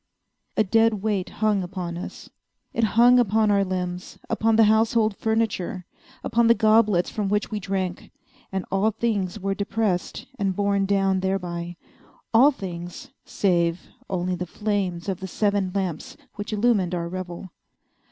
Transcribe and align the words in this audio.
A 0.57 0.63
dead 0.63 1.03
weight 1.03 1.29
hung 1.29 1.61
upon 1.61 1.95
us. 1.95 2.27
It 2.73 2.83
hung 2.97 3.19
upon 3.19 3.51
our 3.51 3.63
limbs—upon 3.63 4.55
the 4.55 4.63
household 4.63 5.15
furniture—upon 5.15 6.47
the 6.47 6.55
goblets 6.55 7.11
from 7.11 7.29
which 7.29 7.51
we 7.51 7.59
drank; 7.59 8.09
and 8.51 8.65
all 8.71 8.89
things 8.89 9.39
were 9.39 9.53
depressed, 9.53 10.25
and 10.39 10.55
borne 10.55 10.87
down 10.87 11.19
thereby—all 11.19 12.49
things 12.49 13.11
save 13.25 13.89
only 14.09 14.33
the 14.33 14.47
flames 14.47 15.07
of 15.07 15.19
the 15.19 15.27
seven 15.27 15.71
lamps 15.75 16.17
which 16.33 16.51
illumined 16.51 16.95
our 16.95 17.07
revel. 17.07 17.51